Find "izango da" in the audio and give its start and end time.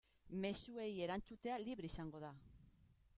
1.93-2.33